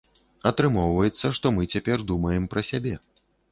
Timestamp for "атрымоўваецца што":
0.51-1.53